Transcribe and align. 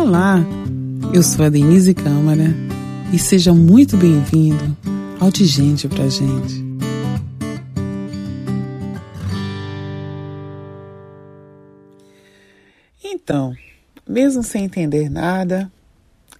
Olá, 0.00 0.38
eu 1.12 1.24
sou 1.24 1.44
a 1.44 1.48
Denise 1.48 1.92
Câmara 1.92 2.54
e 3.12 3.18
seja 3.18 3.52
muito 3.52 3.96
bem-vindo 3.96 4.76
ao 5.18 5.28
De 5.28 5.44
Gente 5.44 5.88
Pra 5.88 6.06
Gente. 6.06 6.64
Então, 13.02 13.56
mesmo 14.08 14.44
sem 14.44 14.66
entender 14.66 15.10
nada, 15.10 15.68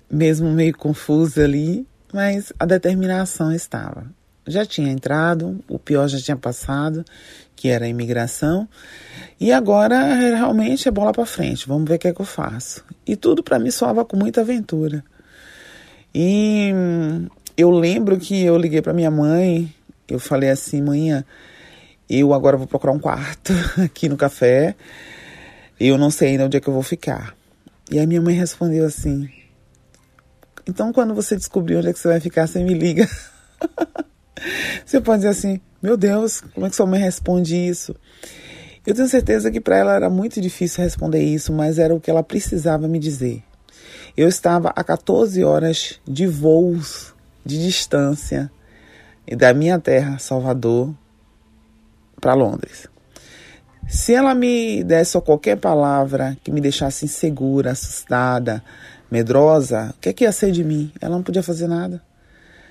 mesmo 0.09 0.53
meio 0.53 0.77
confusa 0.77 1.43
ali, 1.43 1.85
mas 2.15 2.53
a 2.61 2.65
determinação 2.65 3.53
estava. 3.53 4.07
Já 4.49 4.65
tinha 4.65 4.91
entrado, 4.91 5.63
o 5.69 5.79
pior 5.79 6.09
já 6.09 6.19
tinha 6.19 6.37
passado, 6.37 7.05
que 7.55 7.69
era 7.69 7.85
a 7.85 7.89
imigração, 7.89 8.69
e 9.39 9.53
agora 9.53 10.15
realmente 10.15 10.89
é 10.89 10.91
bola 10.91 11.13
para 11.13 11.27
frente, 11.27 11.69
vamos 11.69 11.89
ver 11.89 11.97
o 11.97 11.99
que 11.99 12.09
é 12.09 12.15
que 12.15 12.21
eu 12.21 12.27
faço. 12.27 12.85
E 13.07 13.15
tudo 13.17 13.43
para 13.43 13.59
mim 13.59 13.71
soava 13.71 14.05
com 14.05 14.17
muita 14.17 14.41
aventura. 14.41 15.05
E 16.15 16.71
eu 17.57 17.71
lembro 17.71 18.19
que 18.19 18.43
eu 18.43 18.57
liguei 18.57 18.83
para 18.83 18.93
minha 18.93 19.11
mãe, 19.11 19.73
eu 20.09 20.19
falei 20.19 20.51
assim, 20.51 20.81
manhã, 20.83 21.25
eu 22.09 22.33
agora 22.33 22.57
vou 22.57 22.67
procurar 22.67 22.93
um 22.93 22.99
quarto 22.99 23.53
aqui 23.85 24.09
no 24.09 24.17
café, 24.17 24.75
eu 25.79 25.99
não 25.99 26.11
sei 26.11 26.31
ainda 26.31 26.47
onde 26.47 26.57
é 26.57 26.61
que 26.61 26.69
eu 26.69 26.75
vou 26.75 26.83
ficar. 26.83 27.37
E 27.91 27.99
aí 27.99 28.07
minha 28.07 28.21
mãe 28.21 28.35
respondeu 28.35 28.85
assim, 28.85 29.29
então, 30.69 30.93
quando 30.93 31.15
você 31.15 31.35
descobrir 31.35 31.77
onde 31.77 31.89
é 31.89 31.93
que 31.95 31.99
você 31.99 32.09
vai 32.09 32.21
ficar, 32.21 32.47
você 32.47 32.63
me 32.63 32.75
liga. 32.75 33.09
você 34.85 35.01
pode 35.01 35.19
dizer 35.19 35.31
assim: 35.31 35.61
Meu 35.83 35.97
Deus, 35.97 36.41
como 36.41 36.67
é 36.67 36.71
que 36.71 36.77
sua 36.77 36.87
mãe 36.87 37.01
responde 37.01 37.57
isso? 37.57 37.95
Eu 38.87 38.95
tenho 38.95 39.09
certeza 39.09 39.51
que 39.51 39.61
para 39.61 39.77
ela 39.77 39.95
era 39.95 40.09
muito 40.09 40.41
difícil 40.41 40.83
responder 40.83 41.23
isso, 41.23 41.53
mas 41.53 41.79
era 41.79 41.95
o 41.95 42.01
que 42.01 42.11
ela 42.11 42.23
precisava 42.23 42.89
me 42.89 42.99
dizer. 42.99 43.43
Eu 44.17 44.29
estava 44.29 44.73
a 44.75 44.83
14 44.83 45.45
horas 45.45 46.01
de 46.07 46.27
voos 46.27 47.15
de 47.45 47.63
distância 47.63 48.51
da 49.37 49.53
minha 49.53 49.79
terra, 49.79 50.19
Salvador, 50.19 50.95
para 52.21 52.35
Londres. 52.35 52.89
Se 53.87 54.15
ela 54.15 54.35
me 54.35 54.83
desse 54.85 55.21
qualquer 55.21 55.57
palavra 55.57 56.37
que 56.43 56.51
me 56.51 56.61
deixasse 56.61 57.05
insegura, 57.05 57.73
assustada, 57.73 58.63
medrosa, 59.11 59.95
o 59.97 60.01
que, 60.01 60.09
é 60.09 60.13
que 60.13 60.25
ia 60.25 60.33
ser 60.33 60.51
de 60.51 60.63
mim? 60.63 60.93
Ela 61.01 61.17
não 61.17 61.23
podia 61.23 61.43
fazer 61.43 61.67
nada. 61.67 62.03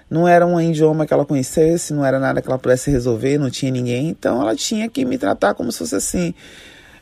Não 0.09 0.27
era 0.27 0.45
um 0.45 0.59
idioma 0.59 1.05
que 1.05 1.13
ela 1.13 1.25
conhecesse, 1.25 1.94
não 1.94 2.05
era 2.05 2.19
nada 2.19 2.41
que 2.41 2.47
ela 2.47 2.58
pudesse 2.58 2.89
resolver, 2.89 3.38
não 3.38 3.50
tinha 3.50 3.72
ninguém. 3.72 4.09
Então 4.09 4.41
ela 4.41 4.55
tinha 4.55 4.89
que 4.89 5.03
me 5.03 5.17
tratar 5.17 5.53
como 5.53 5.72
se 5.72 5.80
fosse 5.80 5.95
assim. 5.95 6.33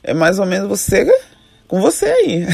É 0.03 0.13
mais 0.13 0.39
ou 0.39 0.45
menos 0.45 0.67
você 0.67 1.05
com 1.67 1.81
você 1.81 2.05
aí. 2.05 2.47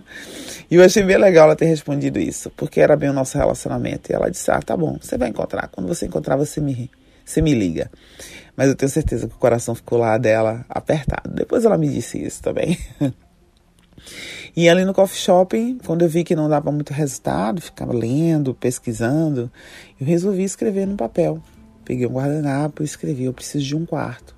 e 0.70 0.76
eu 0.76 0.84
achei 0.84 1.02
bem 1.02 1.18
legal 1.18 1.46
ela 1.46 1.56
ter 1.56 1.66
respondido 1.66 2.18
isso, 2.18 2.50
porque 2.56 2.80
era 2.80 2.96
bem 2.96 3.10
o 3.10 3.12
nosso 3.12 3.36
relacionamento. 3.36 4.10
E 4.10 4.14
ela 4.14 4.30
disse: 4.30 4.50
Ah, 4.50 4.60
tá 4.62 4.76
bom, 4.76 4.98
você 5.00 5.18
vai 5.18 5.28
encontrar. 5.28 5.68
Quando 5.68 5.88
você 5.88 6.06
encontrar, 6.06 6.36
você 6.36 6.60
me, 6.60 6.90
você 7.24 7.42
me 7.42 7.54
liga. 7.54 7.90
Mas 8.56 8.68
eu 8.68 8.74
tenho 8.74 8.90
certeza 8.90 9.26
que 9.26 9.34
o 9.34 9.38
coração 9.38 9.74
ficou 9.74 9.98
lá 9.98 10.16
dela 10.18 10.64
apertado. 10.68 11.34
Depois 11.34 11.64
ela 11.64 11.78
me 11.78 11.88
disse 11.88 12.22
isso 12.22 12.42
também. 12.42 12.78
E 14.54 14.68
ali 14.68 14.84
no 14.84 14.92
coffee 14.92 15.18
shopping, 15.18 15.78
quando 15.84 16.02
eu 16.02 16.08
vi 16.08 16.24
que 16.24 16.36
não 16.36 16.48
dava 16.48 16.70
muito 16.70 16.92
resultado, 16.92 17.60
ficava 17.62 17.92
lendo, 17.92 18.54
pesquisando, 18.54 19.50
eu 20.00 20.06
resolvi 20.06 20.44
escrever 20.44 20.86
no 20.86 20.96
papel. 20.96 21.40
Peguei 21.84 22.06
um 22.06 22.12
guardanapo 22.12 22.82
e 22.82 22.84
escrevi: 22.84 23.24
Eu 23.24 23.32
preciso 23.32 23.64
de 23.64 23.76
um 23.76 23.86
quarto. 23.86 24.36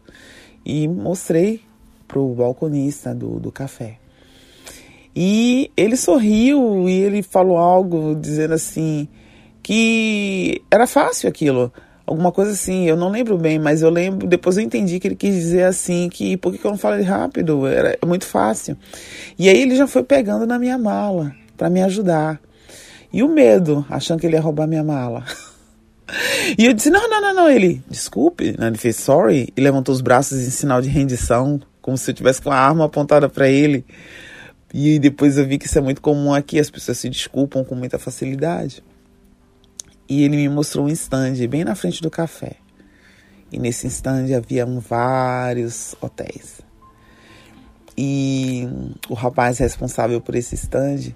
E 0.64 0.86
mostrei 0.86 1.60
pro 2.06 2.34
balconista 2.34 3.14
do, 3.14 3.40
do 3.40 3.50
café. 3.50 3.98
E 5.14 5.70
ele 5.76 5.96
sorriu 5.96 6.88
e 6.88 6.92
ele 6.92 7.22
falou 7.22 7.56
algo 7.56 8.16
dizendo 8.16 8.54
assim 8.54 9.08
que 9.62 10.62
era 10.70 10.86
fácil 10.86 11.28
aquilo 11.28 11.72
alguma 12.06 12.30
coisa 12.30 12.52
assim, 12.52 12.84
eu 12.84 12.96
não 12.96 13.10
lembro 13.10 13.38
bem, 13.38 13.58
mas 13.58 13.82
eu 13.82 13.90
lembro, 13.90 14.26
depois 14.26 14.56
eu 14.56 14.62
entendi 14.62 15.00
que 15.00 15.08
ele 15.08 15.16
quis 15.16 15.34
dizer 15.34 15.64
assim, 15.64 16.08
que 16.08 16.36
por 16.36 16.52
que 16.52 16.64
eu 16.64 16.70
não 16.70 16.78
falei 16.78 17.02
rápido? 17.02 17.66
Era 17.66 17.98
muito 18.04 18.26
fácil. 18.26 18.76
E 19.38 19.48
aí 19.48 19.60
ele 19.60 19.76
já 19.76 19.86
foi 19.86 20.02
pegando 20.02 20.46
na 20.46 20.58
minha 20.58 20.78
mala 20.78 21.34
para 21.56 21.70
me 21.70 21.82
ajudar. 21.82 22.40
E 23.12 23.22
o 23.22 23.28
medo, 23.28 23.84
achando 23.88 24.20
que 24.20 24.26
ele 24.26 24.36
ia 24.36 24.40
roubar 24.40 24.66
minha 24.66 24.84
mala. 24.84 25.24
E 26.58 26.66
eu 26.66 26.74
disse: 26.74 26.90
não, 26.90 27.08
não, 27.08 27.18
não, 27.18 27.34
não. 27.34 27.50
Ele, 27.50 27.82
desculpe. 27.88 28.54
Ele 28.58 28.76
fez 28.76 28.96
sorry 28.96 29.48
e 29.56 29.60
levantou 29.60 29.92
os 29.92 30.02
braços 30.02 30.38
em 30.38 30.50
sinal 30.50 30.82
de 30.82 30.88
rendição, 30.88 31.58
como 31.80 31.96
se 31.96 32.10
eu 32.10 32.14
tivesse 32.14 32.42
com 32.42 32.50
a 32.50 32.56
arma 32.56 32.84
apontada 32.84 33.26
para 33.26 33.48
ele. 33.48 33.86
E 34.72 34.98
depois 34.98 35.38
eu 35.38 35.46
vi 35.46 35.56
que 35.56 35.66
isso 35.66 35.78
é 35.78 35.80
muito 35.80 36.02
comum 36.02 36.34
aqui, 36.34 36.60
as 36.60 36.68
pessoas 36.68 36.98
se 36.98 37.08
desculpam 37.08 37.64
com 37.64 37.74
muita 37.74 37.98
facilidade 37.98 38.82
e 40.08 40.22
ele 40.22 40.36
me 40.36 40.48
mostrou 40.48 40.86
um 40.86 40.88
stand 40.88 41.46
bem 41.48 41.64
na 41.64 41.74
frente 41.74 42.02
do 42.02 42.10
café. 42.10 42.56
E 43.50 43.58
nesse 43.58 43.86
stand 43.86 44.34
havia 44.36 44.66
vários 44.66 45.94
hotéis. 46.00 46.60
E 47.96 48.68
o 49.08 49.14
rapaz 49.14 49.58
responsável 49.58 50.20
por 50.20 50.34
esse 50.34 50.54
stand 50.56 51.14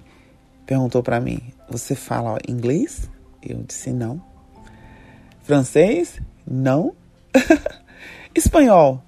perguntou 0.65 1.03
para 1.03 1.19
mim: 1.19 1.41
Você 1.69 1.95
fala 1.95 2.37
inglês? 2.47 3.09
Eu 3.43 3.63
disse: 3.63 3.91
Não. 3.91 4.23
Francês? 5.43 6.21
Não. 6.47 6.95
Espanhol? 8.33 9.03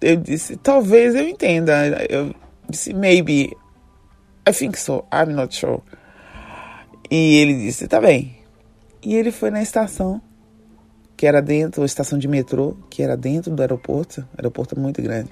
Eu 0.00 0.16
disse: 0.16 0.56
Talvez 0.56 1.14
eu 1.14 1.28
entenda. 1.28 2.04
Eu 2.08 2.34
disse: 2.68 2.94
Maybe. 2.94 3.54
I 4.48 4.52
think 4.52 4.78
so. 4.78 5.04
I'm 5.12 5.34
not 5.34 5.54
sure. 5.54 5.82
E 7.10 7.36
ele 7.36 7.54
disse: 7.54 7.86
Tá 7.86 8.00
bem. 8.00 8.41
E 9.02 9.14
ele 9.14 9.32
foi 9.32 9.50
na 9.50 9.60
estação, 9.60 10.22
que 11.16 11.26
era 11.26 11.42
dentro, 11.42 11.82
a 11.82 11.86
estação 11.86 12.18
de 12.18 12.28
metrô, 12.28 12.76
que 12.88 13.02
era 13.02 13.16
dentro 13.16 13.54
do 13.54 13.60
aeroporto, 13.60 14.26
aeroporto 14.36 14.78
muito 14.78 15.02
grande, 15.02 15.28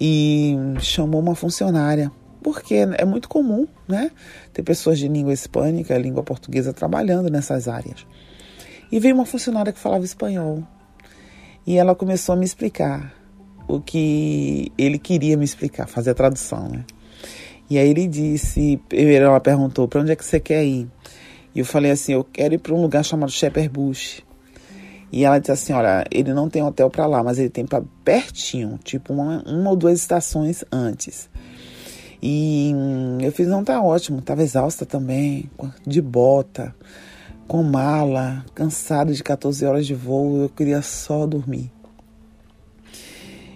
e 0.00 0.56
chamou 0.80 1.20
uma 1.20 1.34
funcionária, 1.34 2.10
porque 2.42 2.74
é 2.74 3.04
muito 3.04 3.28
comum, 3.28 3.66
né, 3.88 4.10
ter 4.52 4.62
pessoas 4.62 4.98
de 4.98 5.08
língua 5.08 5.32
hispânica, 5.32 5.96
língua 5.98 6.22
portuguesa 6.22 6.72
trabalhando 6.72 7.30
nessas 7.30 7.68
áreas. 7.68 8.06
E 8.90 9.00
veio 9.00 9.14
uma 9.14 9.26
funcionária 9.26 9.72
que 9.72 9.78
falava 9.78 10.04
espanhol, 10.04 10.62
e 11.66 11.76
ela 11.76 11.94
começou 11.94 12.34
a 12.34 12.36
me 12.36 12.44
explicar 12.44 13.14
o 13.68 13.80
que 13.80 14.70
ele 14.78 14.98
queria 14.98 15.36
me 15.36 15.44
explicar, 15.44 15.86
fazer 15.86 16.10
a 16.10 16.14
tradução, 16.14 16.68
né. 16.68 16.84
E 17.68 17.78
aí 17.78 17.90
ele 17.90 18.06
disse, 18.06 18.80
ela 18.92 19.40
perguntou, 19.40 19.88
para 19.88 20.00
onde 20.00 20.12
é 20.12 20.16
que 20.16 20.24
você 20.24 20.38
quer 20.38 20.64
ir? 20.64 20.88
E 21.56 21.60
eu 21.60 21.64
falei 21.64 21.90
assim, 21.90 22.12
eu 22.12 22.22
quero 22.22 22.52
ir 22.52 22.58
para 22.58 22.74
um 22.74 22.82
lugar 22.82 23.02
chamado 23.02 23.32
Shepherd 23.32 23.70
Bush. 23.70 24.22
E 25.10 25.24
ela 25.24 25.38
disse 25.38 25.52
assim, 25.52 25.72
olha, 25.72 26.04
ele 26.10 26.34
não 26.34 26.50
tem 26.50 26.62
hotel 26.62 26.90
para 26.90 27.06
lá, 27.06 27.24
mas 27.24 27.38
ele 27.38 27.48
tem 27.48 27.64
para 27.64 27.82
pertinho, 28.04 28.78
tipo 28.84 29.14
uma, 29.14 29.42
uma 29.46 29.70
ou 29.70 29.74
duas 29.74 29.98
estações 29.98 30.62
antes. 30.70 31.30
E 32.22 32.74
eu 33.22 33.32
fiz, 33.32 33.48
não, 33.48 33.64
tá 33.64 33.80
ótimo, 33.80 34.20
tava 34.20 34.42
exausta 34.42 34.84
também, 34.84 35.50
de 35.86 36.02
bota, 36.02 36.76
com 37.48 37.62
mala, 37.62 38.44
cansada 38.54 39.14
de 39.14 39.22
14 39.22 39.64
horas 39.64 39.86
de 39.86 39.94
voo, 39.94 40.36
eu 40.42 40.50
queria 40.50 40.82
só 40.82 41.26
dormir. 41.26 41.72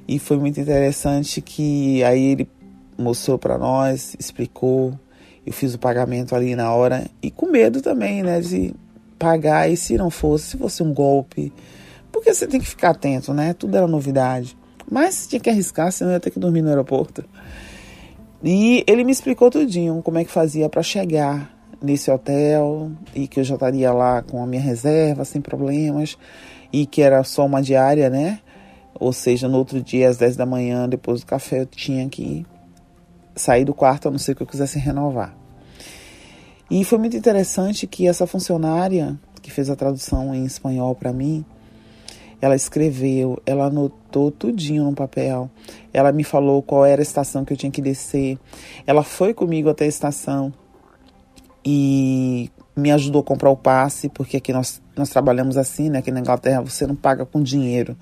E 0.08 0.18
foi 0.18 0.38
muito 0.38 0.58
interessante 0.58 1.42
que 1.42 2.02
aí 2.02 2.32
ele 2.32 2.48
mostrou 2.96 3.38
para 3.38 3.58
nós, 3.58 4.16
explicou 4.18 4.98
eu 5.46 5.52
fiz 5.52 5.74
o 5.74 5.78
pagamento 5.78 6.34
ali 6.34 6.54
na 6.54 6.72
hora 6.72 7.06
e 7.22 7.30
com 7.30 7.46
medo 7.46 7.80
também, 7.80 8.22
né, 8.22 8.40
de 8.40 8.74
pagar 9.18 9.70
e 9.70 9.76
se 9.76 9.96
não 9.96 10.10
fosse, 10.10 10.50
se 10.50 10.56
fosse 10.56 10.82
um 10.82 10.92
golpe, 10.92 11.52
porque 12.10 12.32
você 12.32 12.46
tem 12.46 12.60
que 12.60 12.66
ficar 12.66 12.90
atento, 12.90 13.32
né? 13.32 13.54
Tudo 13.54 13.76
era 13.76 13.86
novidade. 13.86 14.56
Mas 14.90 15.26
tinha 15.26 15.38
que 15.38 15.48
arriscar, 15.48 15.92
senão 15.92 16.12
ia 16.12 16.20
ter 16.20 16.30
que 16.30 16.40
dormir 16.40 16.62
no 16.62 16.68
aeroporto. 16.68 17.24
E 18.42 18.82
ele 18.86 19.04
me 19.04 19.12
explicou 19.12 19.50
tudinho 19.50 20.02
como 20.02 20.18
é 20.18 20.24
que 20.24 20.30
fazia 20.30 20.68
para 20.68 20.82
chegar 20.82 21.54
nesse 21.82 22.10
hotel 22.10 22.90
e 23.14 23.28
que 23.28 23.40
eu 23.40 23.44
já 23.44 23.54
estaria 23.54 23.92
lá 23.92 24.22
com 24.22 24.42
a 24.42 24.46
minha 24.46 24.62
reserva 24.62 25.24
sem 25.24 25.40
problemas 25.40 26.16
e 26.72 26.86
que 26.86 27.02
era 27.02 27.22
só 27.22 27.46
uma 27.46 27.62
diária, 27.62 28.10
né? 28.10 28.40
Ou 28.98 29.12
seja, 29.12 29.48
no 29.48 29.58
outro 29.58 29.82
dia 29.82 30.08
às 30.08 30.16
10 30.16 30.36
da 30.36 30.44
manhã, 30.44 30.88
depois 30.88 31.20
do 31.20 31.26
café, 31.26 31.60
eu 31.60 31.66
tinha 31.66 32.08
que 32.08 32.44
sair 33.40 33.64
do 33.64 33.74
quarto 33.74 34.08
a 34.08 34.10
não 34.10 34.18
ser 34.18 34.34
que 34.34 34.42
eu 34.42 34.46
quisesse 34.46 34.78
renovar. 34.78 35.34
E 36.70 36.84
foi 36.84 36.98
muito 36.98 37.16
interessante 37.16 37.86
que 37.86 38.06
essa 38.06 38.26
funcionária 38.26 39.18
que 39.42 39.50
fez 39.50 39.68
a 39.68 39.76
tradução 39.76 40.34
em 40.34 40.44
espanhol 40.44 40.94
para 40.94 41.12
mim, 41.12 41.44
ela 42.40 42.54
escreveu, 42.54 43.42
ela 43.44 43.66
anotou 43.66 44.30
tudinho 44.30 44.84
no 44.84 44.94
papel. 44.94 45.50
Ela 45.92 46.12
me 46.12 46.22
falou 46.22 46.62
qual 46.62 46.86
era 46.86 47.00
a 47.00 47.02
estação 47.02 47.44
que 47.44 47.52
eu 47.52 47.56
tinha 47.56 47.72
que 47.72 47.82
descer. 47.82 48.38
Ela 48.86 49.02
foi 49.02 49.34
comigo 49.34 49.68
até 49.68 49.84
a 49.84 49.88
estação 49.88 50.52
e 51.64 52.50
me 52.76 52.90
ajudou 52.92 53.20
a 53.20 53.24
comprar 53.24 53.50
o 53.50 53.56
passe, 53.56 54.08
porque 54.08 54.36
aqui 54.36 54.52
nós, 54.52 54.80
nós 54.96 55.10
trabalhamos 55.10 55.56
assim, 55.56 55.90
né? 55.90 55.98
Aqui 55.98 56.10
na 56.10 56.20
Inglaterra 56.20 56.62
você 56.62 56.86
não 56.86 56.94
paga 56.94 57.26
com 57.26 57.42
dinheiro. 57.42 57.96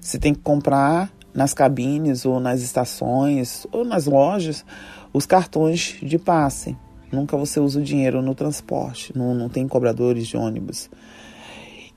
Você 0.00 0.18
tem 0.18 0.34
que 0.34 0.40
comprar 0.40 1.12
nas 1.34 1.52
cabines 1.52 2.24
ou 2.24 2.38
nas 2.38 2.62
estações 2.62 3.66
ou 3.72 3.84
nas 3.84 4.06
lojas 4.06 4.64
os 5.12 5.26
cartões 5.26 5.96
de 6.00 6.18
passe. 6.18 6.76
Nunca 7.12 7.36
você 7.36 7.60
usa 7.60 7.80
o 7.80 7.82
dinheiro 7.82 8.22
no 8.22 8.34
transporte, 8.34 9.16
não, 9.16 9.34
não 9.34 9.48
tem 9.48 9.68
cobradores 9.68 10.26
de 10.26 10.36
ônibus 10.36 10.88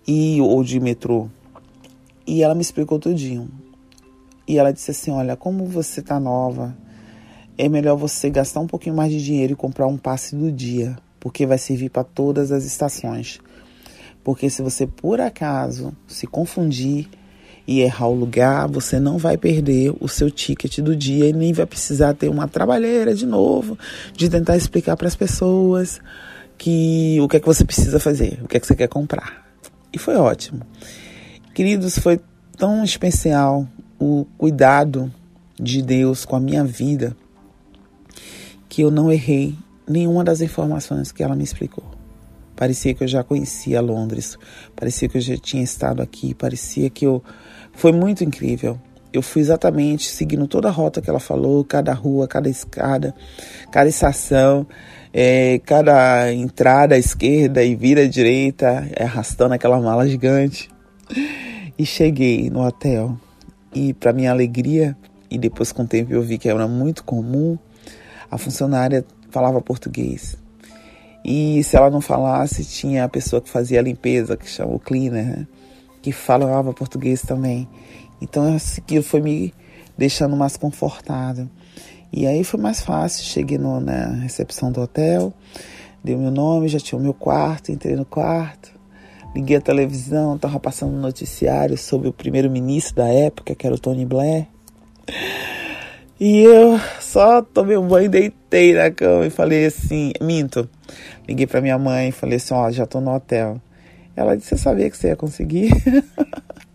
e 0.08 0.40
ou 0.42 0.64
de 0.64 0.80
metrô. 0.80 1.28
E 2.26 2.44
ela 2.44 2.56
me 2.56 2.62
explicou 2.62 3.00
tudinho. 3.00 3.50
E 4.48 4.58
ela 4.58 4.72
disse 4.72 4.92
assim: 4.92 5.12
Olha, 5.12 5.36
como 5.36 5.66
você 5.66 6.02
tá 6.02 6.20
nova, 6.20 6.76
é 7.58 7.68
melhor 7.68 7.98
você 7.98 8.30
gastar 8.30 8.62
um 8.62 8.68
pouquinho 8.68 8.96
mais 8.96 9.12
de 9.12 9.24
dinheiro 9.24 9.54
e 9.54 9.56
comprar 9.56 9.88
um 9.88 9.98
passe 9.98 10.36
do 10.36 10.52
dia, 10.52 10.98
porque 11.20 11.46
vai 11.46 11.58
servir 11.58 11.90
para 11.90 12.04
todas 12.04 12.52
as 12.52 12.64
estações. 12.64 13.40
Porque 14.24 14.50
se 14.50 14.62
você 14.62 14.86
por 14.86 15.20
acaso 15.20 15.96
se 16.08 16.28
confundir 16.28 17.10
e 17.68 17.82
errar 17.82 18.08
o 18.08 18.16
lugar, 18.16 18.68
você 18.70 18.98
não 18.98 19.18
vai 19.18 19.38
perder 19.38 19.94
o 20.00 20.08
seu 20.08 20.32
ticket 20.32 20.80
do 20.80 20.96
dia 20.96 21.28
e 21.28 21.34
nem 21.34 21.52
vai 21.52 21.66
precisar 21.66 22.14
ter 22.14 22.30
uma 22.30 22.48
trabalheira 22.48 23.14
de 23.14 23.26
novo, 23.26 23.78
de 24.14 24.30
tentar 24.30 24.56
explicar 24.56 24.96
para 24.96 25.08
as 25.08 25.16
pessoas 25.16 26.00
que 26.58 27.20
o 27.20 27.28
que 27.28 27.38
é 27.38 27.40
que 27.42 27.46
você 27.46 27.66
precisa 27.66 28.00
fazer, 28.00 28.40
o 28.42 28.48
que 28.48 28.56
é 28.56 28.60
que 28.60 28.66
você 28.66 28.76
quer 28.76 28.88
comprar. 28.88 29.46
E 29.92 30.00
foi 30.00 30.16
ótimo. 30.16 30.62
Queridos, 31.54 32.00
foi 32.00 32.22
tão 32.56 32.84
especial 32.84 33.68
o 34.00 34.26
cuidado 34.38 35.12
de 35.60 35.82
Deus 35.82 36.24
com 36.24 36.36
a 36.36 36.40
minha 36.40 36.64
vida 36.64 37.16
que 38.70 38.82
eu 38.82 38.92
não 38.92 39.12
errei 39.12 39.56
nenhuma 39.88 40.24
das 40.24 40.40
informações 40.40 41.12
que 41.12 41.22
ela 41.22 41.36
me 41.36 41.44
explicou. 41.44 41.97
Parecia 42.58 42.96
que 42.96 43.04
eu 43.04 43.08
já 43.08 43.24
conhecia 43.24 43.80
Londres, 43.80 44.36
parecia 44.76 45.08
que 45.08 45.18
eu 45.18 45.22
já 45.22 45.38
tinha 45.38 45.64
estado 45.64 46.02
aqui, 46.02 46.34
parecia 46.34 46.90
que 46.90 47.06
eu. 47.06 47.24
Foi 47.72 47.92
muito 47.92 48.24
incrível. 48.24 48.80
Eu 49.14 49.22
fui 49.22 49.44
exatamente 49.44 50.10
seguindo 50.10 50.48
toda 50.48 50.68
a 50.68 50.72
rota 50.72 51.00
que 51.00 51.08
ela 51.08 51.20
falou, 51.20 51.64
cada 51.64 51.94
rua, 51.94 52.28
cada 52.28 52.50
escada, 52.50 53.14
cada 53.72 53.88
estação, 53.88 54.66
é, 55.14 55.60
cada 55.60 56.34
entrada 56.34 56.96
à 56.96 56.98
esquerda 56.98 57.64
e 57.64 57.76
vira 57.76 58.02
à 58.02 58.08
direita, 58.08 58.88
arrastando 59.00 59.54
aquela 59.54 59.80
mala 59.80 60.08
gigante. 60.08 60.68
E 61.78 61.86
cheguei 61.86 62.50
no 62.50 62.66
hotel. 62.66 63.16
E 63.72 63.94
para 63.94 64.12
minha 64.12 64.32
alegria, 64.32 64.98
e 65.30 65.38
depois 65.38 65.72
com 65.72 65.84
o 65.84 65.88
tempo 65.88 66.12
eu 66.12 66.24
vi 66.24 66.40
que 66.40 66.50
era 66.50 66.68
muito 66.68 67.04
comum, 67.04 67.56
a 68.32 68.38
funcionária 68.40 69.06
falava 69.30 69.62
português. 69.62 70.47
E 71.28 71.62
se 71.62 71.76
ela 71.76 71.90
não 71.90 72.00
falasse, 72.00 72.64
tinha 72.64 73.04
a 73.04 73.10
pessoa 73.10 73.42
que 73.42 73.50
fazia 73.50 73.80
a 73.80 73.84
limpeza, 73.84 74.38
que 74.38 74.50
chama 74.50 74.74
o 74.74 74.80
cleaner, 74.80 75.26
né? 75.26 75.48
que 76.02 76.14
falava 76.14 76.72
português 76.72 77.22
também. 77.22 77.68
Então 78.22 78.56
aquilo 78.56 79.04
foi 79.04 79.20
me 79.20 79.54
deixando 79.98 80.38
mais 80.38 80.56
confortável. 80.56 81.50
E 82.14 82.26
aí 82.26 82.46
foi 82.46 82.62
mais 82.62 82.80
fácil. 82.80 83.26
Cheguei 83.26 83.58
no, 83.58 83.82
na 83.82 84.08
recepção 84.22 84.72
do 84.72 84.80
hotel, 84.80 85.34
dei 86.02 86.16
o 86.16 86.20
meu 86.20 86.32
nome, 86.32 86.70
já 86.70 86.80
tinha 86.80 86.98
o 86.98 87.02
meu 87.02 87.14
quarto, 87.14 87.74
entrei 87.74 87.98
no 87.98 88.06
quarto. 88.06 88.72
Liguei 89.36 89.58
a 89.58 89.62
televisão, 89.62 90.38
estava 90.38 90.58
passando 90.62 90.96
um 90.96 91.02
noticiário 91.02 91.78
sobre 91.78 92.08
o 92.08 92.14
primeiro-ministro 92.14 92.96
da 92.96 93.10
época, 93.10 93.54
que 93.54 93.68
era 93.68 93.76
o 93.76 93.80
Tony 93.80 94.06
Blair. 94.06 94.48
E 96.20 96.42
eu 96.42 96.80
só 97.00 97.42
tomei 97.42 97.78
um 97.78 97.88
banho 97.88 98.10
deitei 98.10 98.74
na 98.74 98.90
cama 98.90 99.28
e 99.28 99.30
falei 99.30 99.66
assim, 99.66 100.12
minto. 100.22 100.68
Liguei 101.28 101.46
para 101.46 101.62
minha 101.62 101.78
mãe 101.78 102.10
e 102.10 102.12
falei 102.12 102.38
assim, 102.38 102.54
ó, 102.54 102.72
já 102.72 102.86
tô 102.86 103.00
no 103.00 103.14
hotel. 103.14 103.62
Ela 104.16 104.36
disse, 104.36 104.50
você 104.50 104.58
sabia 104.58 104.90
que 104.90 104.98
você 104.98 105.10
ia 105.10 105.16
conseguir? 105.16 105.72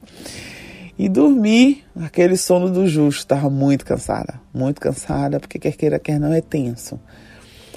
e 0.97 1.09
dormi, 1.09 1.83
aquele 2.00 2.37
sono 2.37 2.71
do 2.71 2.87
justo, 2.87 3.19
estava 3.19 3.50
muito 3.50 3.85
cansada, 3.85 4.41
muito 4.55 4.81
cansada, 4.81 5.41
porque 5.41 5.59
quer 5.59 5.73
queira, 5.73 5.99
quer 5.99 6.21
não, 6.21 6.33
é 6.33 6.41
tenso 6.41 7.00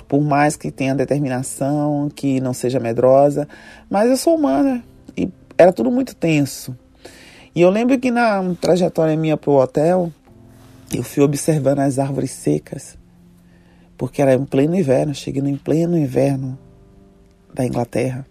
por 0.08 0.22
mais 0.22 0.56
que 0.56 0.72
tenha 0.72 0.94
determinação, 0.94 2.10
que 2.14 2.40
não 2.40 2.54
seja 2.54 2.80
medrosa, 2.80 3.48
mas 3.90 4.10
eu 4.10 4.18
sou 4.18 4.36
humana 4.36 4.84
e 5.18 5.30
era 5.58 5.72
tudo 5.72 5.92
muito 5.92 6.16
tenso. 6.16 6.78
E 7.56 7.62
eu 7.62 7.70
lembro 7.70 7.98
que 7.98 8.12
na 8.12 8.44
trajetória 8.60 9.16
minha 9.16 9.38
para 9.38 9.50
o 9.50 9.56
hotel, 9.56 10.12
eu 10.94 11.04
fui 11.04 11.24
observando 11.24 11.80
as 11.80 12.00
árvores 12.00 12.32
secas, 12.32 12.98
porque 13.98 14.22
era 14.22 14.34
em 14.34 14.46
pleno 14.46 14.76
inverno, 14.76 15.14
cheguei 15.14 15.42
em 15.42 15.58
pleno 15.58 15.98
inverno 15.98 16.58
da 17.54 17.66
Inglaterra, 17.66 18.26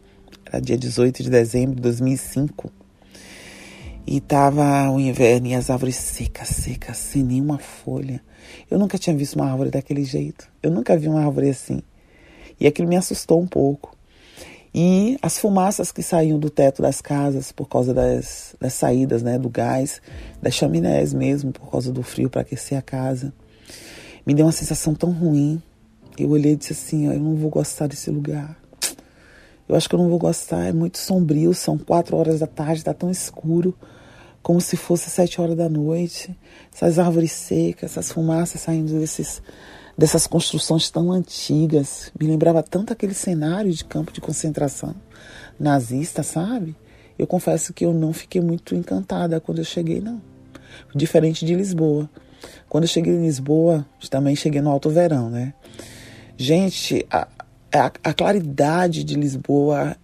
era 0.45 0.61
dia 0.61 0.77
18 0.77 1.23
de 1.23 1.31
dezembro 1.31 1.77
de 1.77 1.83
2005. 1.83 2.71
E 4.07 4.21
tava 4.21 4.91
o 4.91 5.01
inverno 5.01 5.47
e 5.47 5.55
as 5.55 5.71
árvores 5.71 5.97
secas, 5.97 6.49
secas, 6.49 6.99
sem 6.99 7.23
nenhuma 7.23 7.59
folha. 7.59 8.23
Eu 8.71 8.79
nunca 8.79 8.99
tinha 8.99 9.17
visto 9.17 9.37
uma 9.37 9.51
árvore 9.51 9.71
daquele 9.71 10.05
jeito. 10.05 10.47
Eu 10.63 10.71
nunca 10.71 10.97
vi 10.97 11.09
uma 11.09 11.25
árvore 11.25 11.49
assim. 11.49 11.83
E 12.61 12.67
aquilo 12.67 12.87
me 12.87 12.97
assustou 12.97 13.41
um 13.41 13.47
pouco. 13.47 13.97
E 14.75 15.17
as 15.23 15.39
fumaças 15.39 15.93
que 15.93 16.03
saíam 16.03 16.37
do 16.37 16.51
teto 16.51 16.83
das 16.83 17.01
casas 17.01 17.53
por 17.53 17.69
causa 17.69 17.95
das, 17.95 18.57
das 18.61 18.73
saídas 18.73 19.23
né, 19.23 19.39
do 19.39 19.49
gás, 19.49 20.03
das 20.43 20.55
chaminés 20.55 21.15
mesmo, 21.15 21.53
por 21.53 21.71
causa 21.71 21.93
do 21.93 22.03
frio 22.03 22.29
para 22.29 22.41
aquecer 22.41 22.77
a 22.77 22.83
casa, 22.83 23.33
me 24.27 24.35
deu 24.35 24.47
uma 24.47 24.53
sensação 24.53 24.93
tão 24.93 25.13
ruim. 25.13 25.63
Eu 26.19 26.31
olhei 26.31 26.53
e 26.53 26.57
disse 26.57 26.73
assim: 26.73 27.07
eu 27.07 27.21
não 27.21 27.37
vou 27.37 27.51
gostar 27.51 27.87
desse 27.87 28.11
lugar. 28.11 28.57
Eu 29.69 29.77
acho 29.77 29.89
que 29.89 29.95
eu 29.95 29.99
não 29.99 30.11
vou 30.11 30.19
gostar, 30.19 30.67
é 30.67 30.73
muito 30.73 30.99
sombrio, 30.99 31.55
são 31.55 31.79
quatro 31.79 32.17
horas 32.17 32.41
da 32.41 32.47
tarde, 32.47 32.81
está 32.81 32.93
tão 32.93 33.11
escuro 33.11 33.75
como 34.43 34.61
se 34.61 34.77
fosse 34.77 35.09
sete 35.09 35.41
horas 35.41 35.57
da 35.57 35.71
noite, 35.71 36.39
essas 36.71 36.99
árvores 36.99 37.33
secas, 37.33 37.93
essas 37.93 38.13
fumaças 38.13 38.61
saindo 38.61 38.93
desses, 39.01 39.41
dessas 39.97 40.27
construções 40.27 40.91
tão 40.91 41.13
antigas. 41.13 42.11
Me 42.19 42.27
lembrava 42.27 42.63
tanto 42.63 42.93
aquele 42.93 43.15
cenário 43.15 43.73
de 43.73 43.85
campo 43.85 44.13
de 44.13 44.21
concentração 44.21 44.95
nazista, 45.59 46.23
sabe? 46.23 46.77
Eu 47.19 47.27
confesso 47.27 47.73
que 47.73 47.85
eu 47.85 47.93
não 47.93 48.13
fiquei 48.13 48.41
muito 48.41 48.75
encantada 48.75 49.41
quando 49.41 49.59
eu 49.59 49.65
cheguei, 49.65 50.01
não. 50.01 50.21
Diferente 50.95 51.47
de 51.47 51.55
Lisboa. 51.55 52.11
Quando 52.69 52.85
eu 52.85 52.89
cheguei 52.89 53.13
em 53.13 53.23
Lisboa, 53.23 53.87
também 54.11 54.35
cheguei 54.35 54.61
no 54.61 54.71
alto 54.71 54.91
verão, 54.91 55.31
né? 55.31 55.55
Gente, 56.37 57.07
a, 57.11 57.29
a, 57.73 57.87
a 58.03 58.13
claridade 58.13 59.05
de 59.05 59.15
Lisboa 59.15 59.97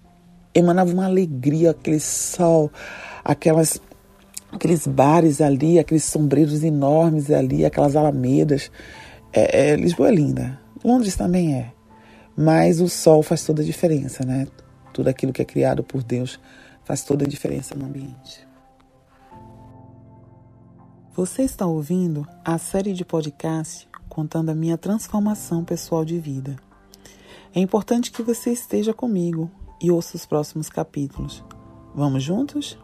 emanava 0.54 0.92
uma 0.92 1.06
alegria, 1.06 1.72
aquele 1.72 2.00
sol, 2.00 2.70
aquelas 3.24 3.80
aqueles 4.52 4.86
bares 4.86 5.40
ali, 5.40 5.78
aqueles 5.78 6.04
sombreiros 6.04 6.64
enormes 6.64 7.30
ali, 7.30 7.64
aquelas 7.64 7.94
alamedas. 7.94 8.70
É, 9.32 9.70
é, 9.70 9.76
Lisboa 9.76 10.08
é 10.08 10.12
linda. 10.12 10.60
Londres 10.84 11.16
também 11.16 11.54
é. 11.54 11.72
Mas 12.36 12.80
o 12.80 12.88
sol 12.88 13.22
faz 13.22 13.44
toda 13.44 13.62
a 13.62 13.64
diferença, 13.64 14.24
né? 14.24 14.46
Tudo 14.92 15.08
aquilo 15.08 15.32
que 15.32 15.42
é 15.42 15.44
criado 15.44 15.82
por 15.82 16.02
Deus 16.02 16.40
faz 16.84 17.04
toda 17.04 17.24
a 17.24 17.28
diferença 17.28 17.74
no 17.74 17.86
ambiente. 17.86 18.48
Você 21.14 21.42
está 21.42 21.66
ouvindo 21.66 22.26
a 22.44 22.56
série 22.56 22.92
de 22.92 23.04
podcast 23.04 23.88
contando 24.08 24.50
a 24.50 24.54
minha 24.54 24.78
transformação 24.78 25.64
pessoal 25.64 26.04
de 26.04 26.18
vida. 26.18 26.56
É 27.54 27.60
importante 27.60 28.10
que 28.10 28.22
você 28.22 28.50
esteja 28.52 28.94
comigo 28.94 29.50
e 29.80 29.90
ouça 29.90 30.16
os 30.16 30.24
próximos 30.24 30.68
capítulos. 30.68 31.44
Vamos 31.94 32.22
juntos? 32.22 32.78